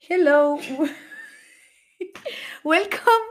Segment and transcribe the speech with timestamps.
[0.00, 0.60] Hello.
[2.64, 3.24] Welcome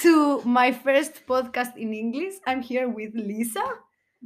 [0.00, 2.34] to my first podcast in English.
[2.46, 3.62] I'm here with Lisa.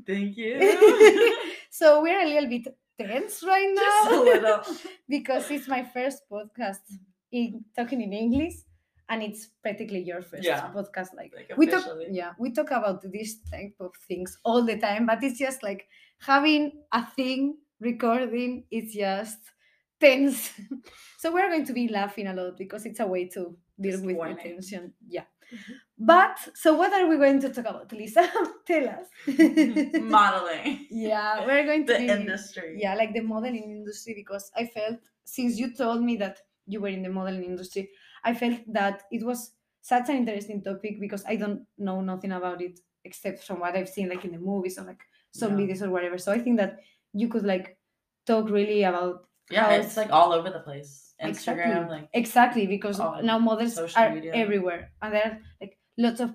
[0.06, 1.36] Thank you.
[1.70, 2.66] so we're a little bit
[2.98, 4.62] tense right now
[5.08, 6.80] because it's my first podcast
[7.32, 8.54] in talking in English
[9.08, 10.70] and it's practically your first Yeah.
[10.72, 14.78] podcast like, Like we talk yeah we talk about this type of things all the
[14.78, 15.86] time but it's just like
[16.20, 19.38] having a thing recording it's just
[20.00, 20.52] tense
[21.18, 24.04] so we're going to be laughing a lot because it's a way to deal Just
[24.06, 25.76] with the tension yeah Mhm.
[25.98, 28.30] but so what are we going to talk about lisa
[28.66, 29.06] tell us
[29.94, 30.86] Modeling.
[30.90, 32.76] yeah we're going to The be industry.
[32.78, 36.88] yeah like the modeling industry because i felt since you told me that you were
[36.88, 37.88] in the modeling industry
[38.24, 42.60] i felt that it was such an interesting topic because i don't know nothing about
[42.60, 45.00] it except from what i've seen like in the movies or like
[45.32, 45.66] some Yeah.
[45.66, 46.80] videos or whatever so i think that
[47.14, 47.78] you could like
[48.26, 51.04] talk really about Yeah, it's like all over the place.
[51.20, 51.96] Instagram, Exactly.
[51.96, 54.32] like exactly because all now models are media.
[54.34, 56.30] everywhere and there are like lots of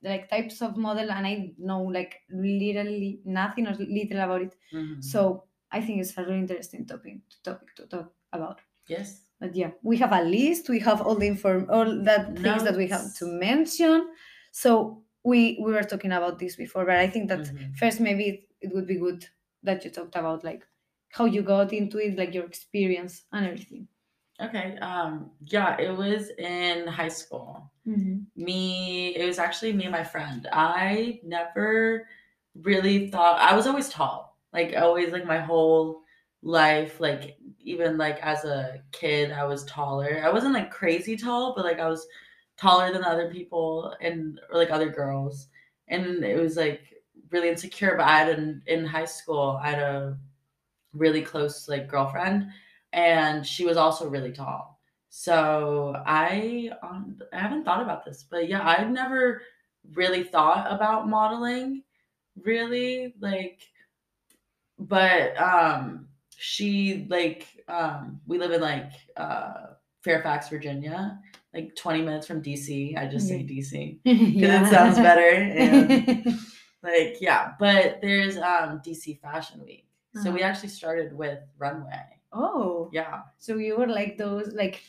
[0.00, 5.02] like types of model and i know like literally nothing or little about it mhm.
[5.02, 8.60] so I think it's a really interesting topic topic to talk about.
[8.86, 9.08] yes.
[9.40, 10.68] But yeah, we have a list.
[10.68, 14.08] We have all the inform all that things that we have to mention.
[14.50, 17.76] So we we were talking about this before, but I think that Mhm.
[17.76, 19.26] first maybe it, it would be good
[19.62, 20.62] that you talked about like
[21.08, 23.88] how you got into it, like your experience and everything.
[24.40, 24.76] Okay.
[24.78, 25.30] Um.
[25.44, 27.70] Yeah, it was in high school.
[28.36, 32.06] me it was actually me and my friend i never
[32.62, 36.02] really thought i was always tall like always like my whole
[36.42, 41.54] life like even like as a kid i was taller i wasn't like crazy tall
[41.56, 42.06] but like i was
[42.58, 45.48] taller than other people and or like other girls
[45.88, 46.82] and it was like
[47.30, 50.18] really insecure but i had an, in high school i had a
[50.92, 52.48] really close like girlfriend
[52.92, 54.78] and she was also really tall
[55.10, 59.42] so I um, I haven't thought about this, but yeah, I've never
[59.94, 61.82] really thought about modeling,
[62.42, 63.62] really like.
[64.78, 69.68] But um, she like um, we live in like uh,
[70.04, 71.18] Fairfax, Virginia,
[71.54, 72.96] like twenty minutes from DC.
[72.96, 75.30] I just say DC because it sounds better.
[75.30, 76.38] And
[76.82, 79.87] like yeah, but there's um DC Fashion Week,
[80.22, 80.48] so we Uh-huh.
[80.50, 82.06] actually started with runway.
[82.32, 84.82] oh, Yeah, so you were like those like.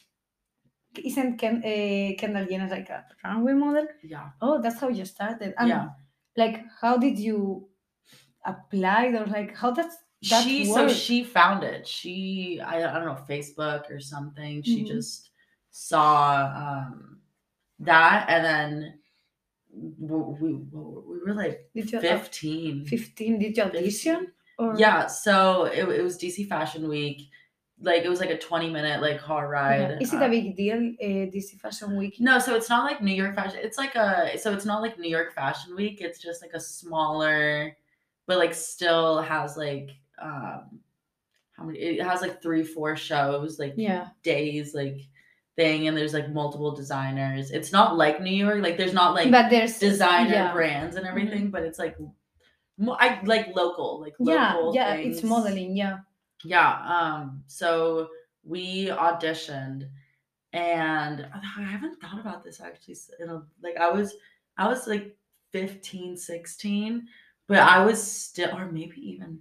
[0.97, 3.87] Isn't Ken, uh, Kendall Jenner like a runway model?
[4.03, 5.53] yeah, Oh, that's how you started.
[5.59, 5.89] And yeah.
[6.35, 7.69] like how did you
[8.45, 9.93] apply or like how does
[10.29, 14.83] that she so she found it she I, I don't know facebook or something she
[14.83, 14.87] Mhm.
[14.87, 15.29] just
[15.69, 17.19] saw um
[17.79, 18.99] that and then
[20.01, 25.65] w- we, we were like did you 15 15 did you audition or yeah so
[25.65, 27.29] it, it was dc fashion week
[27.81, 29.97] like it was like a 20 minute like car ride.
[30.01, 32.17] Is it uh, a big deal uh, this fashion week?
[32.19, 34.99] No so it's not like new york fashion it's like a so it's not like
[34.99, 37.75] new york fashion week it's just like a smaller
[38.27, 40.79] but like still has like um
[41.53, 44.07] how many it has like three four shows like yeah.
[44.23, 45.01] days like
[45.55, 47.51] thing and there's like multiple designers.
[47.51, 50.47] It's not like new york like there's not like but there's designer yeah.
[50.47, 50.57] Mm-hmm.
[50.57, 51.97] brands and everything but it's like
[52.79, 55.17] mo- i like local like yeah local yeah things.
[55.17, 55.99] it's modeling yeah
[56.43, 58.07] yeah um so
[58.43, 59.87] we auditioned
[60.53, 64.15] and i haven't thought about this actually in a, like i was
[64.57, 65.15] i was like
[65.51, 67.07] 15 16
[67.47, 69.39] but i was still or maybe even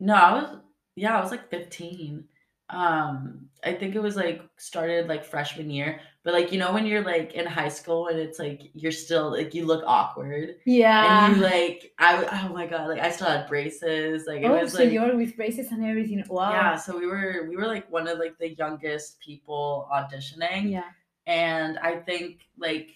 [0.00, 0.58] no i was
[0.96, 2.24] yeah i was like 15
[2.72, 6.86] um i think it was like started like freshman year but like you know when
[6.86, 11.26] you're like in high school and it's like you're still like you look awkward yeah.
[11.26, 14.60] and you like i oh my god like i still had braces like it oh
[14.60, 16.50] was so like you're with braces and everything wow.
[16.50, 20.84] yeah, so we were we were like one of like the youngest people auditioning yeah.
[21.26, 22.90] and I think like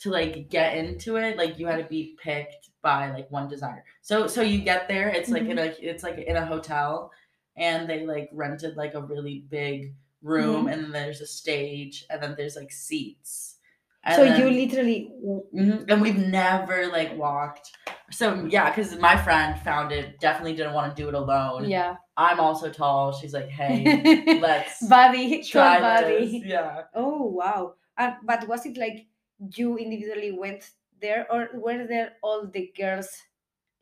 [0.00, 3.84] to like get into it like you had to be picked by like one designer.
[4.02, 7.10] So so you get there it's like in a it's like in a hotel
[7.58, 12.22] and they like rented like a really big room and then there's a stage and
[12.22, 13.56] then there's like seats.
[14.04, 15.10] And so then- you literally
[15.54, 17.70] Mhm, And we've never like walked.
[18.10, 21.68] So yeah, because my friend found it, definitely didn't want to do it alone.
[21.68, 23.12] yeah I'm also tall.
[23.12, 26.82] She's like, hey, let's buddy try buddy Yeah.
[26.94, 29.06] oh wow uh, but was it like
[29.54, 33.08] you individually went there or were there all the girls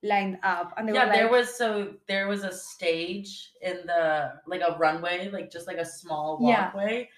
[0.06, 4.32] lined up and they Yeah, were there was so there was a stage in the
[4.46, 6.66] like a runway, like just like a small Yeah.
[6.72, 7.08] walkway,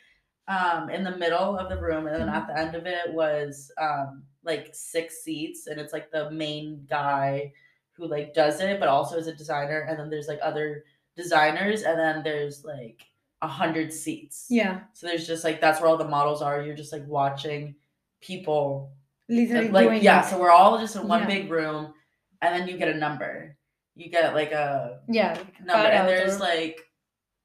[0.48, 2.34] um, in the middle of the room, and then Mhm.
[2.34, 6.86] at the end of it was um like six seats, and it's like the main
[6.88, 7.52] guy
[7.92, 10.84] who like does it, but also is a designer, and then there's like other
[11.16, 13.02] designers, and then there's like
[13.42, 14.46] a hundred seats.
[14.48, 14.80] Yeah.
[14.94, 16.62] So there's just like that's where all the models are.
[16.62, 17.74] You're just like watching
[18.20, 18.92] people
[19.28, 20.30] Literally like doing yeah, it.
[20.30, 21.26] so we're all just in one Yeah.
[21.26, 21.92] big room
[22.42, 23.56] and then you get a number.
[23.94, 25.36] You get like a yeah.
[25.64, 26.80] number and there's like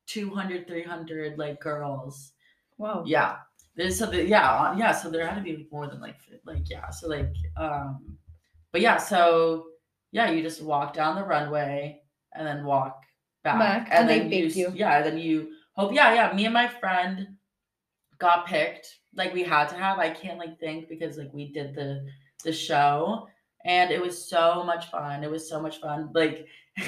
[0.07, 2.33] 200 300 like girls.
[2.77, 3.03] wow.
[3.05, 3.37] Yeah.
[3.75, 6.69] There's so the, yeah, uh, yeah, so there had to be more than like like
[6.69, 8.17] yeah, so like um
[8.71, 9.65] but yeah, so
[10.11, 12.01] yeah, you just walk down the runway
[12.33, 13.01] and then walk
[13.43, 14.71] back, Back, and they then pick s- you.
[14.75, 17.37] Yeah, then you hope yeah, yeah, me and my friend
[18.19, 18.87] got picked.
[19.15, 19.97] Like we had to have.
[19.97, 22.05] I can't like think because like we did the
[22.43, 23.27] the show
[23.65, 25.23] and it was so much fun.
[25.23, 26.09] It was so much fun.
[26.13, 26.47] Like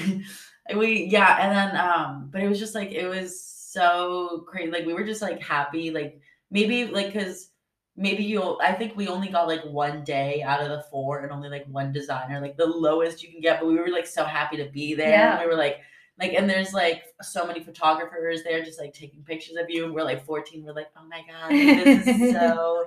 [0.76, 4.70] we yeah, and then um but it was just like it was so crazy.
[4.70, 6.20] Like we were just like happy like
[6.50, 7.50] maybe like cuz
[7.96, 11.32] maybe you'll I think we only got like one day out of the four and
[11.32, 14.24] only like one designer, like the lowest you can get, but we were like so
[14.24, 15.10] happy to be there.
[15.10, 15.32] Yeah.
[15.32, 15.80] And we were like
[16.18, 19.84] like and there's like so many photographers there just like taking pictures of you.
[19.84, 22.86] And we're like 14, we're like, oh my god, like, this is so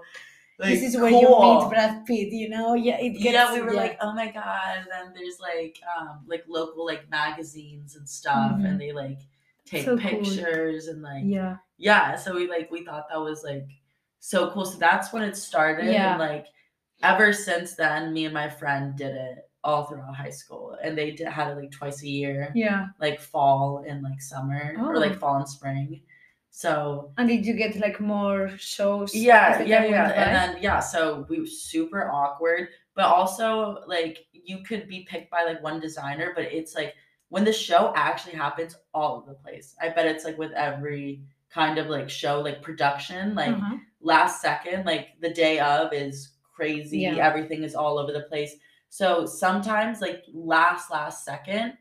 [0.60, 2.74] like, this is where you meet Brad Pitt, you know?
[2.76, 4.78] Yeah, it gets, yeah, we were like, oh my god.
[4.78, 8.68] And then there's like um like local like magazines and stuff, Mhm.
[8.68, 9.20] and they like
[9.66, 10.10] take So cool.
[10.10, 11.58] pictures and like yeah.
[11.78, 12.16] yeah.
[12.16, 13.68] So we like we thought that was like
[14.20, 14.66] so cool.
[14.66, 16.12] So that's when it started, Yeah.
[16.12, 16.48] and like
[17.04, 21.12] ever since then, me and my friend did it all throughout high school, and they
[21.12, 22.88] did, had it like twice a year, Yeah.
[23.00, 25.00] like fall and like summer, or Oh.
[25.00, 26.02] like fall and spring.
[26.52, 29.14] So And did you get like more shows?
[29.16, 30.10] yeah, yeah, yeah.
[30.12, 35.30] And then yeah, so we were super awkward, but also like you could be picked
[35.32, 36.96] by like one designer, but it's like
[37.30, 39.76] when the show actually happens all over the place.
[39.82, 43.78] I bet it's like with every kind of like show, like production, like Uh-huh.
[44.02, 47.00] last second, like the day of is crazy.
[47.02, 47.16] Yeah.
[47.18, 48.56] Everything is all over the place.
[48.90, 51.78] So sometimes like last last second,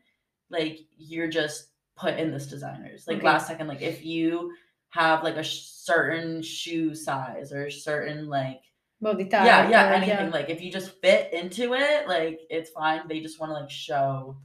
[0.51, 1.68] like you're just
[1.99, 3.05] put in this designers.
[3.07, 3.25] Like Okay.
[3.25, 4.53] last second, like if you
[4.89, 8.61] have like a sh- certain shoe size or certain like
[9.01, 9.45] body type.
[9.45, 13.19] yeah yeah or- anything like if you just fit into it like it's fine they
[13.19, 14.35] just want to like show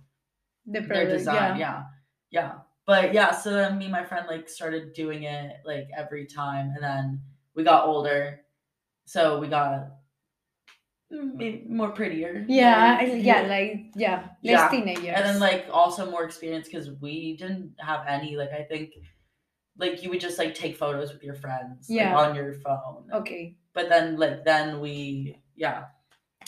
[0.66, 1.58] the their design yeah.
[1.58, 1.82] yeah
[2.30, 2.52] yeah
[2.86, 6.70] but yeah so then me and my friend like started doing it like every time
[6.74, 7.20] and then
[7.56, 8.40] we got older
[9.06, 9.88] so we got
[11.68, 14.68] more prettier Yeah, like, yeah, like yeah, less Yeah.
[14.68, 15.06] teenagers.
[15.14, 18.94] and then like also more experience because we didn't have any like i think
[19.78, 22.16] like you would just like take photos with your friends like, Yeah.
[22.16, 23.08] on your phone.
[23.12, 25.84] Okay, but then like then we yeah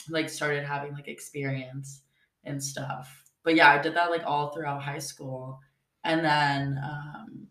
[0.09, 2.03] like started having like experience
[2.45, 3.23] and stuff.
[3.43, 5.59] But yeah i did that like all throughout high school.
[6.03, 7.47] And then um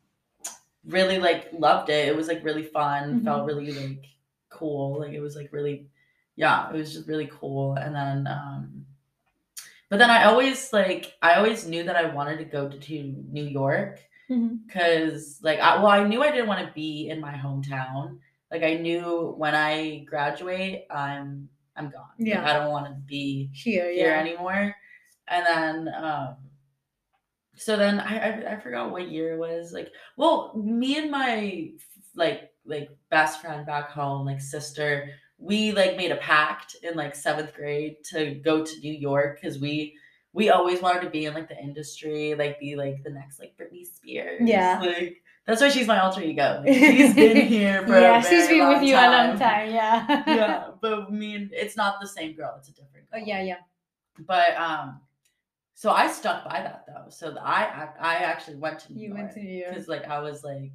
[0.87, 2.09] really like loved it.
[2.09, 3.23] It was like really fun.
[3.25, 4.05] Felt really like
[4.49, 5.01] cool.
[5.01, 5.89] Like it was like really
[6.37, 7.75] yeah it was just really cool.
[7.75, 8.87] And then um
[9.89, 13.03] but then i always like i always knew that i wanted to go to, to
[13.31, 14.01] new york
[14.67, 18.19] because like I, well i knew i didn't want to be in my hometown.
[18.51, 22.11] Like i knew when i graduate i'm i'm gone.
[22.19, 22.45] Like, Yeah.
[22.45, 24.21] i don't want to be here, here yeah.
[24.21, 24.75] anymore.
[25.29, 26.37] And then um
[27.57, 29.73] so then I, I i forgot what year it was.
[29.73, 31.71] Like well me and my
[32.17, 37.15] like like best friend back home like sister we like made a pact in like
[37.15, 39.95] seventh grade to go to new york because we
[40.33, 43.55] we always wanted to be in like the industry like be like the next like
[43.59, 44.79] britney spears Yeah.
[44.81, 48.49] like that's why she's my alter ego Like, she's been here for yeah, a she's
[48.49, 49.71] been with you a long time.
[49.73, 50.25] Yeah.
[50.27, 53.59] yeah but me and it's not the same girl it's a different oh yeah, yeah.
[54.19, 55.01] But um,
[55.75, 57.11] so I stuck by that though.
[57.11, 59.71] So I I, I actually went to New You went to New York.
[59.75, 60.73] because like I was like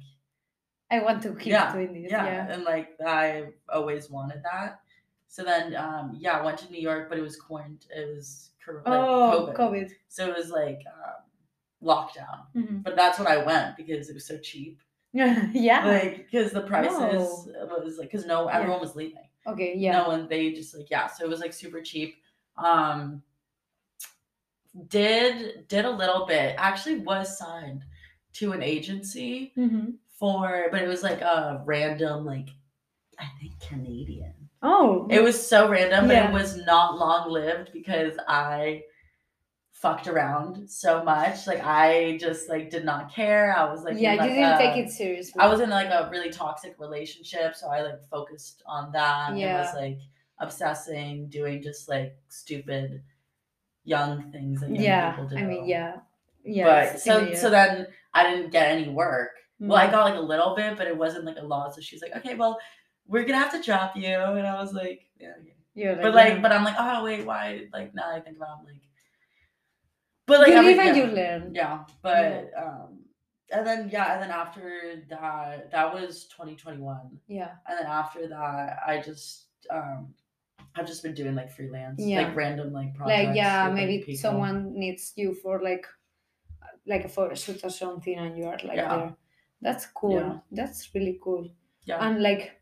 [0.92, 2.10] I want to keep yeah doing this.
[2.12, 2.52] yeah, Yeah.
[2.52, 4.80] and like I always wanted that.
[5.28, 8.50] So then um yeah I went to New York, but it was quarant It was
[8.66, 9.56] like, oh, COVID.
[9.56, 9.90] COVID.
[10.08, 11.20] So it was like um,
[11.82, 12.38] lockdown.
[12.54, 12.82] Mhm.
[12.84, 14.80] But that's when I went because it was so cheap.
[15.12, 15.84] yeah.
[15.86, 17.80] Like because the prices Oh.
[17.84, 19.28] was like because no everyone was leaving.
[19.46, 19.74] okay.
[19.76, 19.98] Yeah.
[19.98, 22.16] No one they just like yeah, so it was like super cheap.
[22.56, 23.22] Um
[24.88, 26.54] did did a little bit.
[26.58, 27.84] Actually was signed
[28.34, 29.94] to an agency Mhm.
[30.22, 32.48] For but it was like a random like
[33.18, 34.34] I think Canadian.
[34.62, 35.08] Oh.
[35.10, 38.82] It was so random, but it was not long lived because I
[39.72, 41.48] fucked around so much.
[41.48, 43.52] Like I just like did not care.
[43.56, 45.40] I was like yeah, in, you like, didn't a- take it seriously.
[45.40, 49.30] I was in like a really toxic relationship, so I like focused on that.
[49.30, 49.60] and Yeah.
[49.62, 49.98] was like
[50.38, 53.02] obsessing, doing just like stupid
[53.82, 55.10] young things that young yeah.
[55.10, 55.36] people do.
[55.36, 55.96] I mean, yeah.
[56.44, 56.92] Yeah.
[56.92, 59.30] but so so then I didn't get any work.
[59.68, 59.90] Well, I Mhm.
[59.92, 61.74] got like a little bit, but it wasn't like a lot.
[61.74, 62.58] So she's like, okay, well,
[63.06, 64.06] we're gonna have to drop you.
[64.08, 65.54] And I was like, yeah, okay.
[65.74, 66.40] You're But like, yeah.
[66.40, 67.66] but I'm like, oh wait, why?
[67.72, 68.82] Like now I think about it, I'm like,
[70.26, 71.04] but like you every- live and yeah.
[71.04, 71.54] you learn.
[71.54, 72.98] Yeah, but um,
[73.50, 77.20] and then yeah, and then after that, that was 2021.
[77.28, 77.52] Yeah.
[77.68, 80.14] And then after that, I just um
[80.74, 82.22] I've just been doing like freelance, Yeah.
[82.22, 83.26] like random like projects.
[83.28, 84.16] Like yeah, with, maybe people.
[84.20, 85.86] someone needs you for like
[86.86, 88.96] like a photo shoot or something and you are like Yeah.
[88.96, 89.16] there.
[89.62, 90.18] That's cool.
[90.20, 90.38] Yeah.
[90.50, 91.48] That's really cool.
[91.84, 91.98] Yeah.
[92.06, 92.52] And like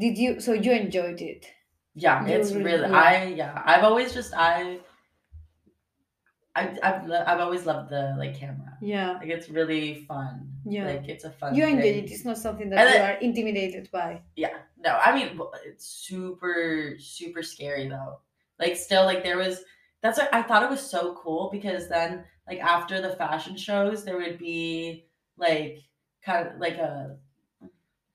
[0.00, 1.44] did you so you enjoyed it?
[1.94, 2.84] Yeah, You it's really- really.
[2.94, 3.60] I yeah.
[3.66, 4.78] I've always just I
[6.56, 8.76] I I've I've always loved the like camera.
[8.80, 9.12] Yeah.
[9.18, 10.50] Like it's really fun.
[10.64, 10.86] Yeah.
[10.86, 12.04] Like it's a fun You enjoy thing.
[12.04, 12.10] it.
[12.10, 14.22] It's not something that And you then- are intimidated by.
[14.36, 14.56] Yeah.
[14.78, 18.20] No, I mean it's super super scary though.
[18.58, 19.62] Like still like there was
[20.02, 24.04] that's what I thought it was so cool because then like after the fashion shows
[24.04, 25.80] there would be like
[26.28, 27.16] kind of like a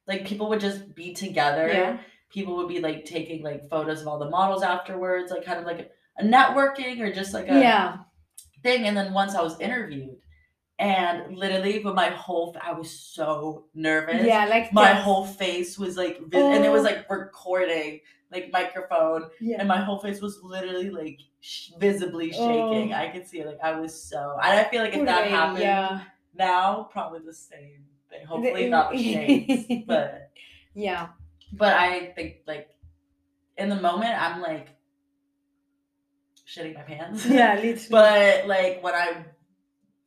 [0.07, 1.67] like people would just be together.
[1.67, 1.97] Yeah.
[2.29, 5.65] People would be like taking like photos of all the models afterwards, like kind of
[5.65, 5.79] like
[6.19, 7.97] a, a networking or just like a Yeah.
[8.63, 8.85] thing.
[8.87, 10.17] And then once I was interviewed,
[10.79, 14.25] and literally, but my whole I was so nervous.
[14.25, 15.03] Yeah, like My that.
[15.03, 16.85] whole face was like, vis- and it was Oh.
[16.89, 18.01] like recording,
[18.31, 19.57] like microphone, yeah.
[19.59, 22.91] and my whole face was literally like sh- visibly shaking.
[22.91, 22.95] Oh.
[23.03, 23.47] I could see it.
[23.47, 24.37] Like I was so.
[24.43, 26.01] And I feel like if that happened Yeah.
[26.33, 28.25] now, probably the same thing.
[28.25, 30.29] Hopefully not the shades, but
[30.73, 31.07] Yeah.
[31.51, 32.69] but I think like
[33.57, 34.69] in the moment I'm like
[36.47, 37.25] shitting my pants.
[37.39, 37.77] Yeah, literally.
[37.89, 39.25] but like when I,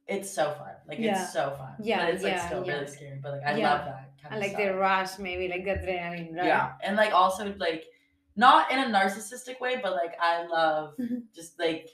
[0.07, 0.75] it's so fun.
[0.89, 1.23] Like Yeah.
[1.23, 1.75] it's so fun.
[1.81, 2.73] Yeah, but it's like yeah, still yeah.
[2.75, 3.19] really scary.
[3.23, 4.63] But like I love that kind and like stuff.
[4.63, 6.47] the rush, maybe like the adrenaline, right?
[6.47, 7.85] Yeah, and like also like
[8.37, 11.23] not in a narcissistic way, but like I love Mhm.
[11.35, 11.89] just like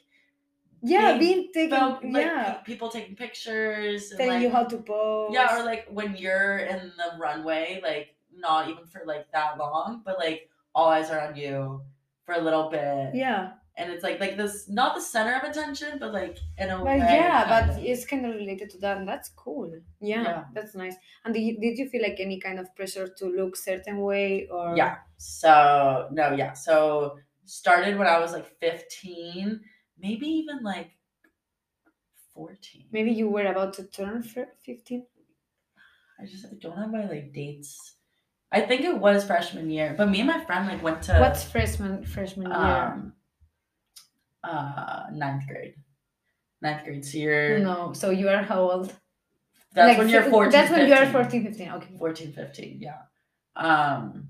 [0.83, 2.13] Yeah, Being being taken.
[2.13, 2.55] like yeah.
[2.65, 5.31] people taking pictures Telling like, you how to pose.
[5.33, 10.03] Yeah, or like when you're in the runway, like not even for like that long,
[10.05, 11.83] but like all eyes are on you
[12.25, 13.15] for a little bit.
[13.15, 13.53] Yeah.
[13.77, 16.85] And it's like like this not the center of attention, but like in a But
[16.85, 16.97] way.
[16.99, 17.83] yeah, but of.
[17.85, 19.71] it's kind of related to that, and that's cool.
[20.01, 20.45] Yeah, Yeah.
[20.53, 20.97] that's nice.
[21.25, 24.47] And did you, did you feel like any kind of pressure to look certain way
[24.51, 24.77] or?
[24.77, 24.97] Yeah.
[25.17, 26.53] So no, yeah.
[26.53, 29.61] So started when I was like 15,
[30.03, 30.91] maybe even like
[32.35, 32.87] 14.
[32.93, 35.07] Maybe you were about to turn fifteen.
[36.21, 37.97] I just I don't have my like dates.
[38.51, 41.43] I think it was freshman year, but me and my friend like went to What's
[41.45, 42.57] freshman freshman year?
[42.57, 43.13] um
[44.45, 45.75] uh ninth grade.
[46.61, 47.05] Ninth grade.
[47.05, 48.93] So you're no, so you are how old?
[49.75, 50.51] that's Like, when you're 14.
[50.53, 51.13] That's when you are 15.
[51.13, 51.69] 14, 15.
[51.73, 51.95] Okay.
[51.99, 52.99] 14, 15, yeah.
[53.57, 54.29] Um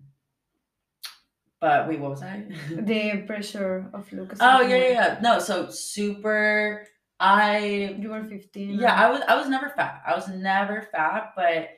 [1.62, 2.42] but wait, what was I?
[2.74, 4.40] The pressure of Lucas.
[4.42, 5.18] oh yeah, yeah, yeah.
[5.22, 6.84] No, so super
[7.20, 8.80] I You were fifteen.
[8.80, 10.02] Yeah, I was I was never fat.
[10.04, 11.70] I was never fat, but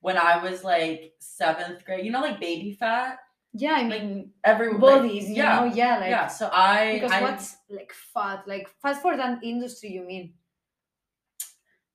[0.00, 3.18] when I was like seventh grade, you know, like baby fat,
[3.54, 3.76] yeah.
[3.78, 5.30] I like, mean, every like, bodies.
[5.30, 6.26] You yeah, know, yeah, like yeah.
[6.26, 9.90] So I because I what's like fat, like fat for that industry.
[9.90, 10.34] You mean?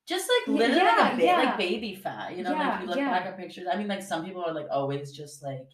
[0.05, 1.37] just like literally like, yeah, a ba- yeah.
[1.37, 3.67] like baby fat, you know, like Yeah, if you look back at pictures.
[3.71, 5.67] I mean, like some people are like always just like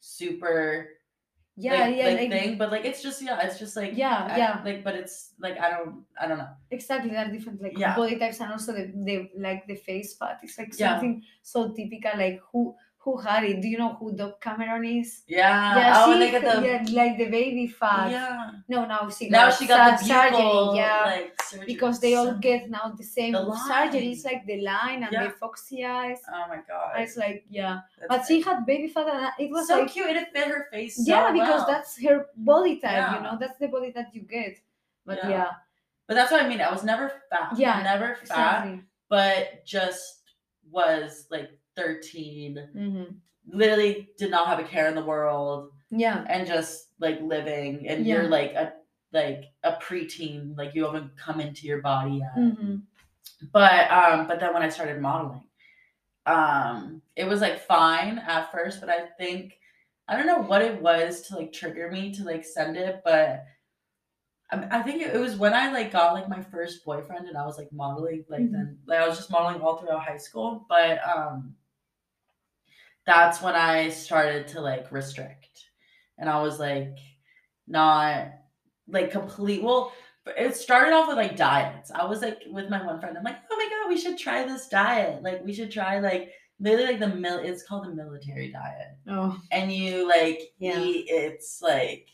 [0.00, 0.88] super
[1.60, 4.28] Yeah, like, yeah, like, like, thing, but like it's just yeah, it's just like Yeah,
[4.30, 4.60] I- yeah.
[4.64, 6.48] like but it's like I don't I don't know.
[6.70, 7.10] exactly.
[7.10, 7.94] There are different like Yeah.
[7.96, 10.40] body types, and also the, the like the face fat.
[10.42, 10.92] It's like Yeah.
[10.94, 12.12] something so typical.
[12.16, 13.62] Like who who had it?
[13.62, 15.22] Do you know who Dove Cameron is?
[15.26, 15.76] Yeah.
[15.78, 18.10] yeah, oh, she, they the yeah, like the baby fat.
[18.10, 18.50] yeah.
[18.68, 21.66] No, now she Now got she got the sur- buccal, yeah, like surgery.
[21.66, 24.12] because they all get now the same The surgery.
[24.12, 25.24] It's like the line and Yeah.
[25.24, 26.20] the foxy eyes.
[26.28, 26.92] Oh my god.
[26.94, 29.80] And It's like yeah, That's but she had baby fat, and uh, it was so
[29.80, 30.06] like cute.
[30.10, 30.96] It fit her face.
[30.96, 31.66] So yeah, because well.
[31.66, 32.92] that's her body type.
[32.92, 33.16] Yeah.
[33.16, 34.58] You know, that's the body that you get.
[35.06, 35.30] But Yeah.
[35.30, 35.50] yeah,
[36.06, 36.60] But that's what I mean.
[36.60, 37.56] I was never fat.
[37.56, 38.20] Yeah, Never fat.
[38.22, 38.82] exactly.
[39.08, 40.20] But just
[40.70, 42.68] was like 13.
[42.72, 43.04] hmm
[43.52, 47.88] Literally did not have a care in the world Yeah, and just like living.
[47.88, 48.16] And Yeah.
[48.16, 48.74] you're like a
[49.12, 50.56] like a preteen.
[50.56, 52.32] Like you haven't come into your body yet.
[52.34, 52.76] hmm
[53.52, 55.42] But um, but then when I started modeling,
[56.26, 59.58] um, it was like fine at first, but I think
[60.06, 63.44] I don't know what it was to like trigger me to like send it, but
[64.50, 67.46] I, I think it, was when I like got like my first boyfriend and I
[67.46, 68.52] was like modeling like Mhm.
[68.52, 71.54] then like I was just modeling all throughout high school, but um,
[73.06, 75.66] that's when I started to like restrict,
[76.18, 76.96] and I was like
[77.66, 78.28] not
[78.88, 79.92] like complete well
[80.36, 81.90] it started off with like diets.
[81.94, 83.16] I was like with my one friend.
[83.16, 85.22] I'm like, oh my god, we should try this diet.
[85.22, 86.30] Like we should try like
[86.60, 87.38] literally like the mil.
[87.38, 90.78] It's called the military diet, oh and you like Yeah.
[90.78, 91.06] eat.
[91.08, 92.08] It's like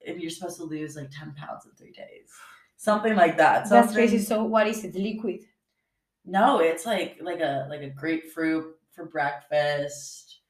[0.00, 2.30] if you're supposed to lose like ten pounds in three days,
[2.76, 3.68] something like that.
[3.68, 4.18] that's crazy.
[4.18, 4.94] So what is it?
[4.94, 5.40] Liquid.
[6.24, 10.40] No, it's like like a like a grapefruit for breakfast.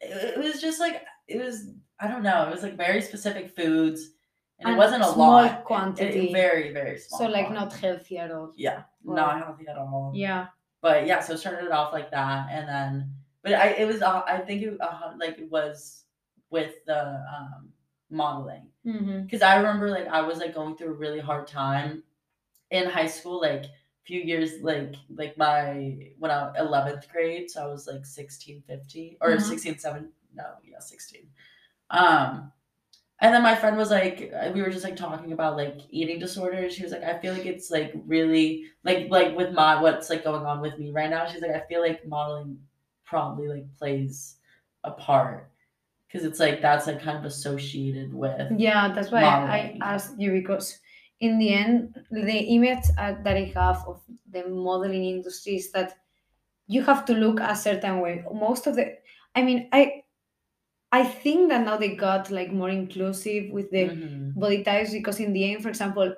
[0.00, 1.68] It, it was just like it was.
[2.00, 2.48] I don't know.
[2.48, 4.10] It was like very specific foods.
[4.58, 5.44] And, And it wasn't a lot.
[5.44, 6.32] It- it- quantity.
[6.32, 7.18] very, very small.
[7.20, 8.52] So like not healthy at all.
[8.56, 9.14] Yeah, Wow.
[9.16, 10.12] not healthy at all.
[10.14, 10.46] Yeah.
[10.80, 14.38] but yeah, so started off like that, and then but I it was uh, I
[14.38, 16.04] think it uh, like it was
[16.50, 17.00] with the
[17.34, 17.70] um,
[18.10, 19.48] modeling because Mhm.
[19.50, 22.02] I remember like I was like going through a really hard time
[22.70, 23.66] in high school, like
[24.04, 29.16] few years like like my when I 11th grade, so I was like 16, 15
[29.20, 29.40] or Mhm.
[29.40, 31.30] 16, 7, no, yeah, 16.
[31.90, 32.52] Um
[33.20, 36.18] and then my friend was like, uh, we were just like talking about like eating
[36.18, 36.74] disorders.
[36.74, 40.24] She was like, I feel like it's like really like like with my what's like
[40.24, 41.26] going on with me right now.
[41.26, 42.66] She's like, I feel like modeling
[43.04, 44.36] probably like plays
[44.84, 45.50] a part
[46.08, 50.18] because it's like that's like kind of associated with Yeah, that's why I, I asked
[50.20, 50.78] you because
[51.26, 54.00] in the end, the image uh, that I have of
[54.34, 55.94] the modeling industry is that
[56.66, 58.24] you have to look a certain way.
[58.32, 58.84] Most of the,
[59.38, 60.02] I mean, I,
[60.90, 64.34] I think that now they got like more inclusive with the Mhm.
[64.42, 66.14] body types because in the end, for example,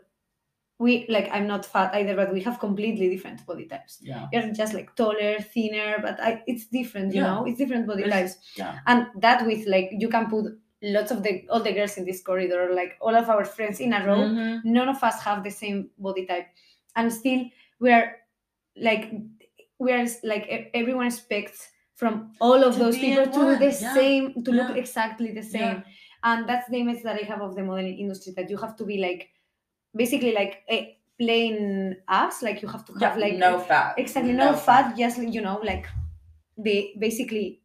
[0.78, 3.98] we like I'm not fat either, but we have completely different body types.
[4.02, 7.28] yeah You're just like taller, thinner, but I, it's different, you Yeah.
[7.34, 10.46] know, it's different body It's- types yeah and that with like you can put
[10.92, 13.92] lots of the all the girls in this corridor like all of our friends in
[13.92, 14.64] a row Mhm.
[14.64, 16.46] none of us have the same body type
[16.96, 17.44] and still
[17.80, 18.16] we're
[18.76, 19.12] like
[19.78, 24.42] we're like e- everyone expects from all of To those people to the yeah, same
[24.44, 26.28] to look exactly the same Yeah.
[26.30, 28.84] and that's the image that i have of the modeling industry that you have to
[28.84, 29.30] be like
[29.94, 34.32] basically like a plain ass like you have to Yeah, have like no fat exactly
[34.32, 35.86] no, fat, just you know like
[36.58, 37.60] they basically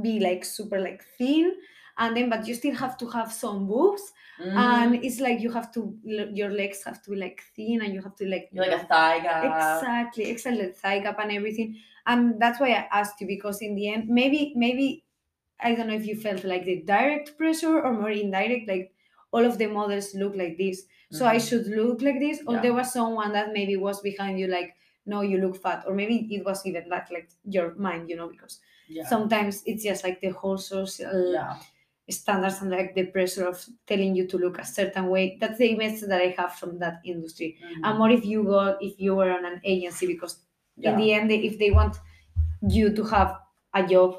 [0.00, 1.54] be like super like thin
[1.98, 4.56] and then but you still have to have some boobs Mhm.
[4.56, 5.98] and it's like you have to
[6.40, 8.86] your legs have to be like thin and you have to like you're like a
[8.86, 11.76] thigh guy exactly exactly thigh gap and everything
[12.06, 15.04] and that's why i asked you because in the end maybe maybe
[15.60, 18.92] i don't know if you felt like the direct pressure or more indirect like
[19.32, 21.48] all of the models look like this so i Mhm.
[21.48, 22.62] should look like this or Yeah.
[22.62, 24.76] there was someone that maybe was behind you like
[25.06, 28.28] no you look fat or maybe it was even that like your mind you know
[28.28, 31.56] because yeah sometimes it's just like the whole social yeah
[32.10, 35.36] standards and like the pressure of telling you to look a certain way.
[35.40, 37.56] That's the image that i have from that industry.
[37.62, 37.80] Mhm.
[37.84, 40.34] and more if you go if you were on an agency because
[40.76, 41.96] yeah in the end if they want
[42.62, 43.36] you to have
[43.74, 44.16] a job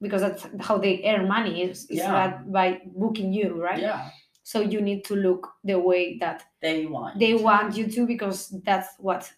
[0.00, 2.38] because that's how they earn money is, Yeah.
[2.46, 3.78] by booking you right?
[3.80, 4.10] Yeah.
[4.42, 8.48] So you need to look the way that they want they want you to because
[8.64, 9.30] that's what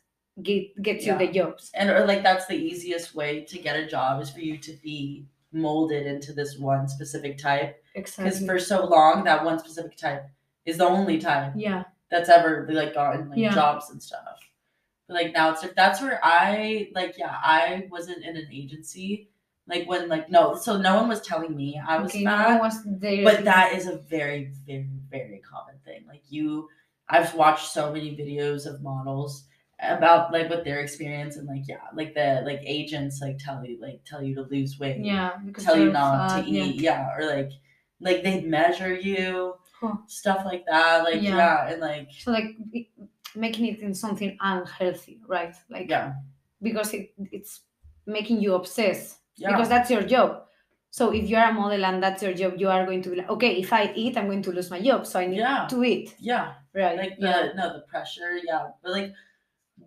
[0.42, 1.70] get, gets you the jobs.
[1.74, 4.72] And or like that's the easiest way to get a job is for you to
[4.83, 10.24] be molded into this one specific type because for so long that one specific type
[10.64, 13.55] is the only type yeah that's ever like gotten like Yeah.
[13.55, 14.38] jobs and stuff
[15.09, 19.28] but like now it's like that's where i like yeah i wasn't in an agency
[19.66, 22.59] like when like no so no one was telling me i was okay fat no
[22.59, 26.68] was there but that is a very very very common thing like you
[27.09, 29.44] i've watched so many videos of models
[29.81, 33.81] about like what their experience and like yeah like the like agents like tell you
[33.81, 37.09] like tell you to lose weight yeah tell you not fat, to eat yeah.
[37.18, 37.50] or like
[38.02, 39.96] like they measure you Huh.
[40.06, 41.36] stuff like that like Yeah.
[41.36, 42.54] yeah, and like so like
[43.34, 45.54] making it in something unhealthy right?
[45.68, 46.12] Like yeah.
[46.60, 47.62] because it, it's
[48.06, 49.50] making you obsessed yeah.
[49.50, 50.44] because that's your job.
[50.90, 53.30] So if you're a model and that's your job you are going to be like
[53.30, 55.66] okay if i eat i'm going to lose my job so i need Yeah.
[55.70, 56.14] to eat.
[56.20, 56.52] Yeah.
[56.74, 56.96] Right.
[56.96, 57.48] Like the yeah.
[57.56, 58.68] no the pressure yeah.
[58.82, 59.12] But like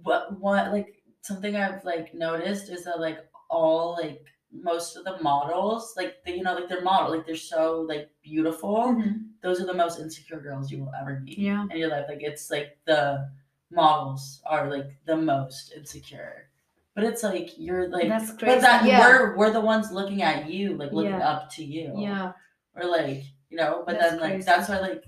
[0.03, 4.23] what what like something i've like noticed is that like all like
[4.61, 8.09] most of the models like they, you know like they're model like they're so like
[8.23, 9.25] beautiful Mhm.
[9.41, 11.65] those are the most insecure girls you will ever meet Yeah.
[11.71, 13.29] in your life like it's like the
[13.71, 16.49] models are like the most insecure
[16.93, 18.55] but it's like you're like That's crazy.
[18.55, 18.99] but that yeah.
[18.99, 21.29] we're we're the ones looking at you like looking Yeah.
[21.29, 22.31] up to you yeah
[22.75, 24.45] or like you know but That's then like crazy.
[24.45, 25.03] that's why like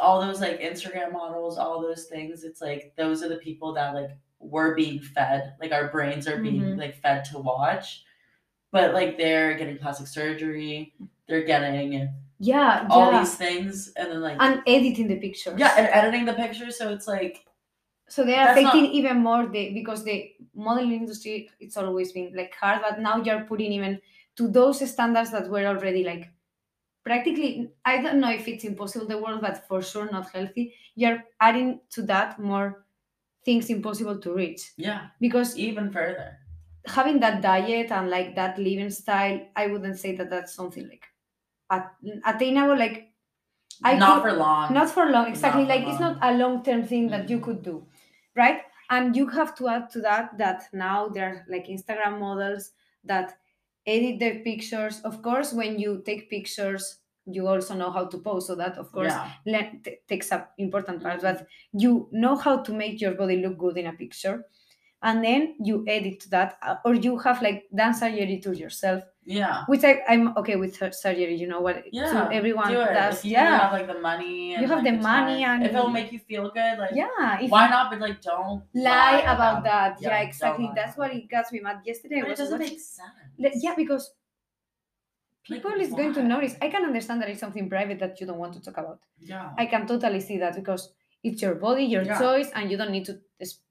[0.00, 3.94] all those like instagram models all those things it's like those are the people that
[3.94, 6.78] like we're being fed like our brains are being Mhm.
[6.78, 8.04] like fed to watch
[8.72, 10.94] but like they're getting plastic surgery.
[11.28, 13.20] They're getting yeah all yeah.
[13.20, 15.54] these things and then like and editing the pictures.
[15.58, 17.44] Yeah and editing the pictures so it's like
[18.08, 22.12] so they are That's not- taking even more the because the modeling industry it's always
[22.12, 24.00] been like hard but now you're putting even
[24.36, 26.30] to those standards that were already like
[27.04, 30.74] practically i don't know if it's impossible in the world but for sure not healthy.
[30.96, 32.84] You're adding to that more
[33.44, 34.72] things impossible to reach.
[34.76, 35.08] Yeah.
[35.20, 36.38] Because even further
[36.86, 41.04] having that diet and like that living style i wouldn't say that that's something like
[41.70, 41.94] at-
[42.26, 43.06] attainable like
[43.82, 44.74] I not could- for long.
[44.74, 47.42] Not for long exactly for like it's not a long term thing that you Mhm.
[47.44, 47.86] could do
[48.36, 48.62] right?
[48.90, 52.72] And you have to add to that that now there are like instagram models
[53.04, 53.38] that
[53.86, 55.00] edit their pictures.
[55.02, 58.90] Of course when you take pictures you also know how to pose so that of
[58.92, 59.30] course yeah.
[59.46, 63.56] le- t- takes up important part but you know how to make your body look
[63.58, 64.44] good in a picture
[65.02, 69.64] and then you edit that uh, or you have like done surgery to yourself Yeah.
[69.72, 72.28] which I, i'm okay with surgery you know what Yeah.
[72.38, 72.92] everyone do it.
[72.94, 75.64] does you yeah have like the money and You have like, the money time, and-
[75.66, 77.90] if it'll make you feel good, like yeah if why not?
[77.90, 79.64] But like don't lie about it.
[79.70, 82.76] that Yeah, yeah, exactly that's what it got me mad yesterday But it doesn't watching-
[82.76, 83.64] make sense.
[83.64, 84.04] Yeah because
[85.48, 88.26] Like, people is going to notice i can understand that it's something private that you
[88.28, 89.50] don't want to talk about yeah.
[89.62, 90.82] i can totally see that because
[91.22, 92.18] it's your body your Yeah.
[92.18, 93.20] choice and you don't need to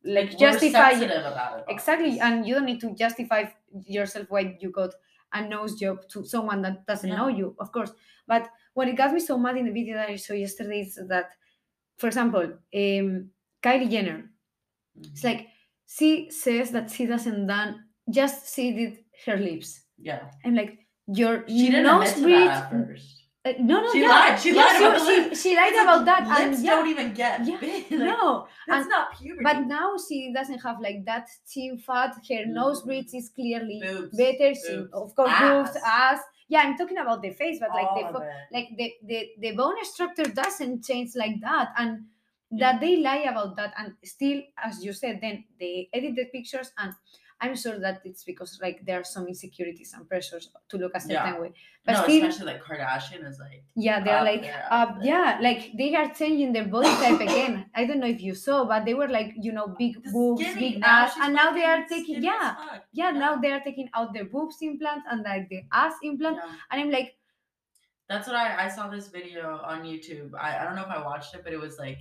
[0.03, 1.65] like we're justify about it.
[1.69, 3.45] exactly and you don't need to justify
[3.85, 4.93] yourself why you got
[5.33, 7.17] a nose job to someone that doesn't Yeah.
[7.17, 7.91] know you of course
[8.27, 10.99] but what it got me so mad in the video that i saw yesterday is
[11.07, 11.31] that
[11.97, 13.29] for example um
[13.63, 14.29] kylie jenner
[15.01, 15.23] it's Mhm.
[15.23, 15.47] like
[15.87, 20.31] she says that she doesn't done just she did her lips yeah.
[20.45, 23.18] i'm like your She nose bridge.
[23.45, 24.39] Uh, no no She yeah, lied.
[24.39, 25.41] She yeah, lied about the she, lips.
[25.41, 27.83] she lied about that Lips and yeah don't even get yeah, big.
[27.91, 29.43] Like, no that's and- not puberty.
[29.43, 32.85] but now she doesn't have like that chin fat her nose Mhm.
[32.85, 37.21] bridge is clearly boobs, better she, boobs, of course boobs ass yeah i'm talking about
[37.21, 38.33] the face but like all the of fo- it.
[38.51, 41.91] like the, the the bone structure doesn't change like that and
[42.51, 42.71] Yeah.
[42.73, 46.71] that they lie about that and still as you said then they edit the pictures
[46.81, 46.93] and
[47.41, 50.99] i'm sure that it's because like there are some insecurities and pressures to look a
[50.99, 51.39] certain Yeah.
[51.39, 51.51] way
[51.85, 55.07] but no, still especially like Kardashian is like yeah they're like there, up up there.
[55.07, 58.65] yeah like they are changing their body type again i don't know if you saw
[58.65, 60.59] but they were like you know oh, big the boobs skinny.
[60.73, 62.55] big Now ass and now they are taking as yeah
[62.91, 66.55] yeah now they are taking out their boobs implants and like the ass implant Yeah.
[66.71, 67.15] and i'm like
[68.07, 70.31] That's what I I saw this video on YouTube.
[70.33, 71.99] I, I don't know if I watched it, but it was like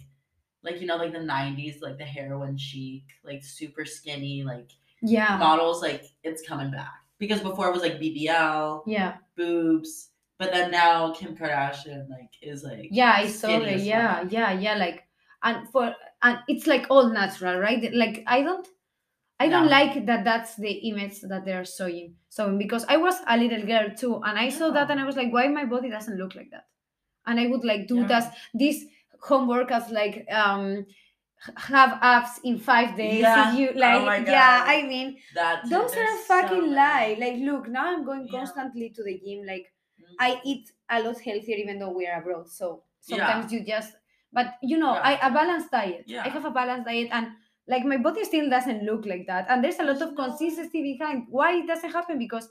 [0.62, 4.70] like you know like the 90s like the heroin chic like super skinny like
[5.02, 5.36] yeah.
[5.38, 6.92] models like it's coming back.
[7.18, 9.16] Because before it was like BBL yeah.
[9.36, 13.80] boobs but then now Kim Kardashian like is like yeah i saw it.
[13.80, 14.32] yeah fuck.
[14.32, 15.02] yeah yeah like
[15.42, 17.92] and for and it's like all natural right?
[17.92, 18.66] Like i don't
[19.40, 22.14] i don't like that that's the image that they're showing.
[22.28, 25.16] So because i was a little girl too and i saw that and i was
[25.16, 26.66] like why my body doesn't look like that?
[27.26, 28.06] And i would like do Yeah.
[28.08, 28.84] that this
[29.20, 30.86] homework as like um
[31.56, 33.52] have abs in five days Yeah.
[33.52, 36.74] if you Oh like my yeah i mean that those are a fucking many.
[36.74, 38.38] lie like look now i'm going Yeah.
[38.38, 39.66] constantly to the gym like
[40.00, 40.14] Mhm.
[40.20, 42.48] I eat a lot healthier even though we are abroad.
[42.48, 43.16] So Yeah.
[43.18, 43.94] sometimes you just
[44.32, 45.08] but you know, Yeah.
[45.10, 46.04] I a balanced diet.
[46.26, 47.28] I have a balanced diet and
[47.66, 49.46] like my body still doesn't look like that.
[49.48, 52.48] And there's a lot of consistency behind why it doesn't happen because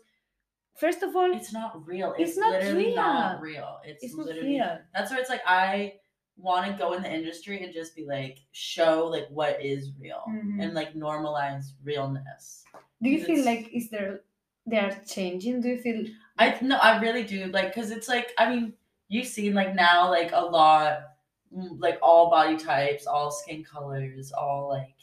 [0.75, 3.53] first of all, it's not real It's it's, not literally not real.
[3.53, 4.79] real it's, it's not real.
[4.93, 5.93] that's where it's like I
[6.37, 10.23] want to go in the industry and just be like show like what is real
[10.29, 10.63] Mhm.
[10.63, 12.63] and like normalize realness.
[13.01, 14.21] Do you feel like is there
[14.65, 15.61] they are changing?
[15.61, 16.05] Do you feel
[16.37, 18.73] I no, I really do like because it's like I mean
[19.07, 20.99] you've seen like now like a lot
[21.55, 24.93] mm, like all body types, all skin colors, all like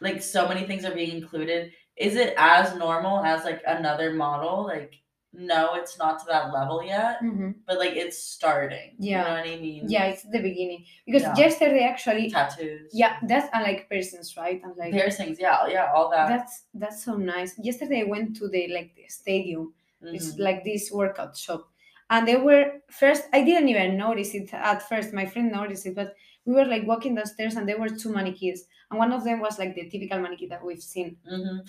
[0.00, 1.72] like so many things are being included.
[1.96, 4.64] Is it as normal as like another model?
[4.64, 5.00] Like
[5.32, 7.54] no, it's not to that level yet, Mhm.
[7.66, 8.94] but like it's starting.
[8.98, 9.18] Yeah.
[9.18, 9.84] you know what I mean.
[9.88, 10.84] yeah, it's the beginning.
[11.06, 11.36] Because Yeah.
[11.36, 12.90] yesterday actually tattoos.
[12.92, 14.60] yeah, that's unlike piercings, right?
[14.64, 15.38] And like piercings.
[15.38, 16.28] Yeah, yeah, all that.
[16.28, 17.58] that's that's so nice.
[17.58, 20.38] Yesterday I went to the like the stadium It's Mhm.
[20.46, 21.62] like this workout shop.
[22.08, 25.12] And they were first, I didn't even notice it at first.
[25.12, 26.14] My friend noticed it, but
[26.46, 28.60] we were like walking downstairs and there were two mannequins.
[28.90, 31.16] And one of them was like the typical mannequin that we've seen.
[31.30, 31.66] Mhm.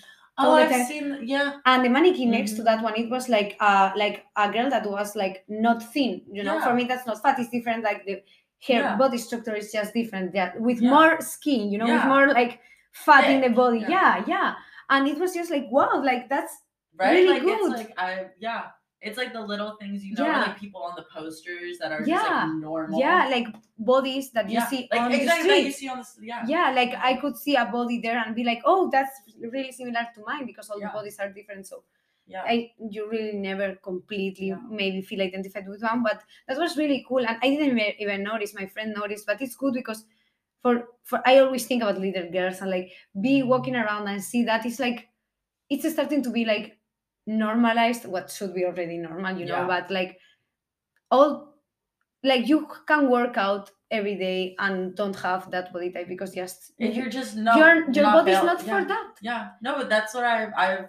[0.47, 0.85] Oh, I've time.
[0.85, 1.17] seen.
[1.23, 2.65] Yeah, And the mannequin next to Mhm.
[2.65, 6.21] that one, it was like uh like a girl that was like not thin.
[6.31, 7.83] You know, for me that's not fat, it's different.
[7.83, 8.13] Like the
[8.67, 8.95] her Yeah.
[8.97, 10.33] body structure is just different.
[10.35, 10.89] Yeah, with Yeah.
[10.89, 12.59] more skin, you know, with more like
[12.91, 13.79] fat in the body.
[13.79, 13.89] yeah.
[13.89, 14.53] Yeah, yeah.
[14.89, 16.53] And it was just like, wow, like that's
[16.97, 17.11] right.
[17.13, 17.59] Really like good.
[17.59, 18.63] it's like I yeah.
[19.01, 20.41] It's like the little things you know, Yeah.
[20.41, 22.99] like people on the posters that are just like normal.
[22.99, 24.67] yeah, like bodies that you yeah.
[24.67, 25.65] see like on exactly the street.
[25.65, 26.45] you see on the yeah.
[26.47, 30.05] yeah like i could see a body there and be like oh that's really similar
[30.13, 30.87] to mine because all Yeah.
[30.87, 31.83] the bodies are different so
[32.27, 32.43] Yeah.
[32.45, 34.59] i you really never completely Yeah.
[34.69, 38.23] maybe feel identified with one but that was really cool and i didn't even- even
[38.23, 40.03] notice my friend noticed but it's good because
[40.61, 43.47] for for i always think about little girls and like be mm.
[43.47, 45.07] walking around and see that it's like
[45.69, 46.78] it's starting to be like
[47.29, 49.67] normalized what should be already normal you know Yeah.
[49.67, 50.17] but like
[51.11, 51.53] all
[52.23, 56.71] like you can work out every day and don't have that body type because just
[56.77, 58.79] you- you're just no, your your not body's built- not yeah.
[58.81, 60.85] for that Yeah, no, but that's what i've I've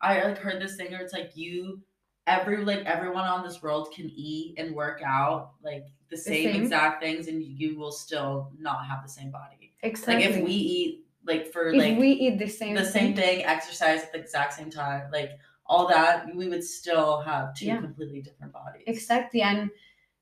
[0.00, 1.82] I like heard this thing where it's like you
[2.26, 6.62] every like everyone on this world can eat and work out like the same, same.
[6.62, 9.72] exact things and you will still not have the same body.
[9.82, 10.92] exactly Like if we eat
[11.30, 14.54] like for if like we eat the same the same thing, exercise at the exact
[14.54, 15.32] same time, like
[15.70, 17.80] all that, we would still have two Yeah.
[17.80, 18.84] completely different bodies.
[18.94, 19.70] exactly and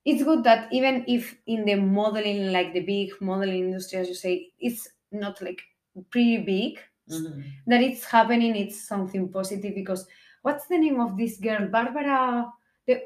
[0.05, 4.15] it's good that even if in the modeling like the big modeling industry as you
[4.15, 4.35] say
[4.69, 5.63] it's not like
[6.11, 6.79] pretty big
[7.11, 7.43] Mhm.
[7.67, 10.07] that it's happening it's something positive because
[10.43, 12.53] what's the name of this girl barbara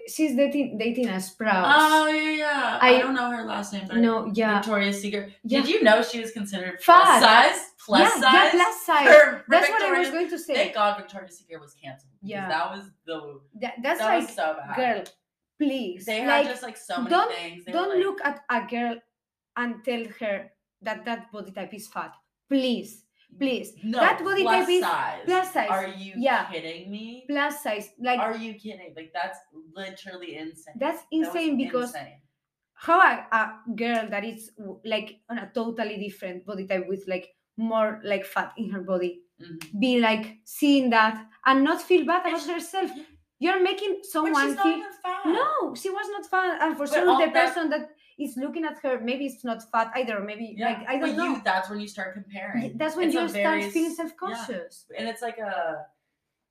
[0.08, 2.78] she's dating dating a Sprouse Oh yeah, yeah.
[2.80, 5.32] I, I- don't know her last name, but no yeah Victoria's Secret.
[5.44, 5.60] Yeah.
[5.60, 7.02] Did you know she was considered Fat.
[7.02, 7.60] plus size?
[7.84, 8.32] Plus yeah, size.
[8.32, 11.74] yeah plus size that's what i was going to say Thank God Victoria's Secret was
[11.74, 12.12] canceled.
[12.22, 12.48] Yeah.
[12.48, 14.76] that was the That- that's that like was so bad.
[14.76, 15.04] girl
[15.58, 17.64] please They like had just like so many don't- things.
[17.64, 18.96] They don't like, look at a girl
[19.56, 20.50] and tell her
[20.82, 22.12] that that body type is fat
[22.48, 23.04] please
[23.38, 25.20] please no, that body plus type is size.
[25.24, 26.44] plus size Are you yeah.
[26.50, 27.24] kidding me?
[27.28, 28.92] plus size like Are you kidding?
[28.96, 29.38] Like that's
[29.74, 30.74] literally insane.
[30.78, 32.20] that's That insane because insane.
[32.74, 34.50] how a, a girl that is
[34.84, 39.20] like on a totally different body type with like more like fat in her body
[39.42, 39.80] Mhm.
[39.80, 42.90] be like seeing that and not feel bad about she- herself
[43.40, 45.26] you're making someone she's not feel even fat.
[45.26, 47.88] no she was not fat and for But sure the that- person that
[48.24, 51.24] is looking at her maybe it's not fat either maybe Yeah, like i don't know
[51.36, 52.76] You, that's when you start comparing.
[52.76, 55.86] That's when It's you start feeling self-conscious and it's like a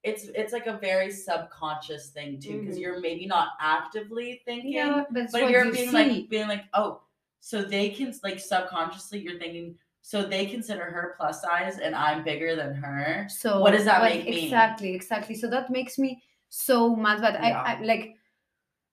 [0.04, 2.82] it's it's like a very subconscious thing too because Mhm.
[2.82, 6.00] you're maybe not actively thinking yeah, but but you're you being see.
[6.02, 7.02] like being like oh
[7.40, 12.24] so they can like subconsciously you're thinking so they consider her plus size and i'm
[12.24, 14.44] bigger than her so what does that what- make me?
[14.46, 17.62] exactly exactly so that makes me so mad but Yeah.
[17.62, 18.16] I, I like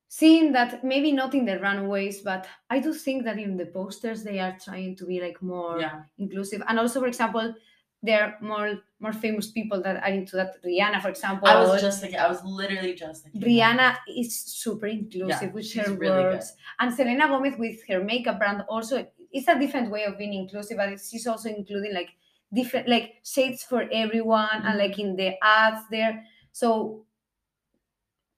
[0.08, 4.22] seeing that maybe not in the runways but i do think that in the posters
[4.24, 6.02] they are trying to be like more yeah.
[6.18, 6.62] inclusive.
[6.66, 7.54] And also for example
[8.02, 10.62] there are more more famous people that are into that.
[10.64, 14.86] Rihanna for example i was just thinking i was literally just thinking rihanna is super
[14.86, 16.32] inclusive with she's her really good.
[16.34, 20.32] words and selena gomez with her makeup brand also it's a different way of being
[20.32, 22.10] inclusive but she's also including like
[22.54, 24.78] different like shades for everyone and Mhm.
[24.78, 26.24] like in the ads there.
[26.52, 27.04] So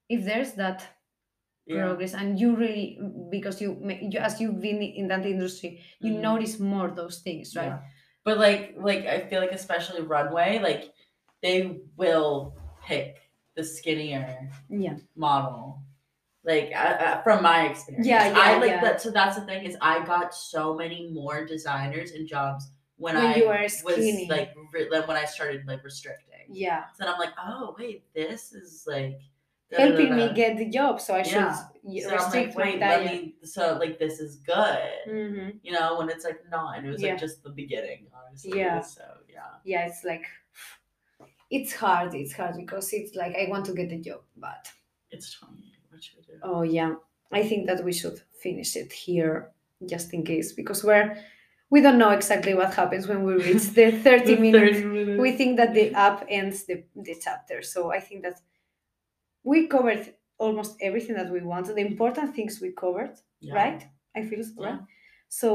[0.09, 0.83] if there's that
[1.65, 1.83] yeah.
[1.85, 6.21] progress and you really because you, you as you've been in that industry you Mhm.
[6.21, 7.79] notice more those things right Yeah.
[8.23, 10.93] But like like I feel like especially runway, like
[11.41, 12.53] they will
[12.85, 13.17] pick
[13.57, 15.81] the skinnier yeah model.
[16.45, 18.81] Like uh, uh, from my experience, Yeah, yeah, I like yeah.
[18.85, 19.01] that.
[19.01, 23.25] So that's the thing is, I got so many more designers and jobs when, When
[23.25, 23.81] I was
[24.29, 26.45] like re- when I started like restricting.
[26.53, 29.17] yeah So then I'm like, oh wait, this is like
[29.77, 31.35] helping me get the job so i should
[31.83, 32.03] Yeah.
[32.03, 33.23] So I'm like, restrict my diet.
[33.43, 34.89] So like this is good.
[35.09, 37.11] hmm You know, when it's like not, and it was Yeah.
[37.11, 38.59] like just the beginning, honestly.
[38.59, 38.81] Yeah.
[38.81, 39.03] So
[39.35, 39.51] yeah.
[39.71, 40.25] yeah it's like
[41.49, 44.63] it's hard it's hard because it's like i want to get the job but
[45.09, 45.63] It's 28.
[45.89, 46.39] What should we do?
[46.43, 46.93] oh yeah
[47.31, 49.51] i think that we should finish it here
[49.93, 51.17] just in case because we're
[51.73, 54.79] we don't know exactly what happens when we reach the 30 minutes
[55.19, 58.37] we think that the app ends the, the chapter so i think that
[59.43, 63.55] we covered almost everything that we wanted the important things we covered Yeah.
[63.63, 63.81] right
[64.15, 64.77] i feel so, Yeah.
[65.29, 65.49] so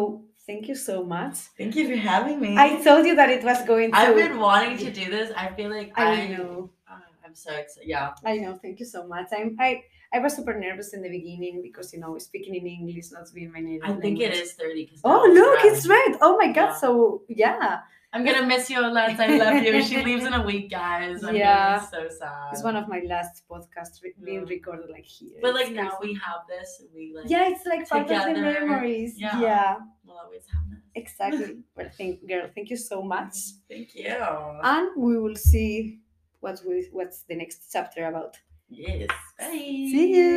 [0.46, 2.51] thank you so much Thank you for having me.
[2.57, 5.29] i told you that it was going to I've been wanting to do this.
[5.44, 7.88] I feel like I, i know uh, I'm so excited.
[7.94, 8.09] Yeah.
[8.25, 8.53] I know.
[8.62, 9.29] Thank you so much.
[9.38, 9.70] I'm I
[10.14, 13.51] I was super nervous in the beginning because you know speaking in English not being
[13.57, 14.40] my native I think it language.
[14.40, 15.01] is 30.
[15.11, 16.12] Oh look, it's red.
[16.27, 16.70] Oh my god.
[16.70, 16.77] Yeah.
[16.83, 16.88] So
[17.29, 17.81] yeah,
[18.16, 19.20] I'm gonna miss you, Lance.
[19.20, 19.83] I love you.
[19.83, 21.22] She leaves in a week, guys.
[21.22, 21.81] I'm Yeah.
[21.94, 22.48] so sad.
[22.52, 24.55] it's one of my last podcasts re- being Yeah.
[24.57, 25.38] recorded like here.
[25.44, 28.40] But like now we have this, and we like yeah, it's like part of the
[28.40, 29.12] memories.
[29.24, 29.40] Yeah.
[29.46, 30.81] Yeah, we'll always have this.
[31.02, 31.52] exactly.
[31.76, 32.46] well, thank girl.
[32.55, 33.35] Thank you so much.
[33.72, 34.09] Thank you.
[34.72, 36.00] And we will see
[36.44, 38.33] what we what's the next chapter about.
[38.68, 39.11] yes.
[39.38, 39.88] Bye.
[39.94, 40.37] See you.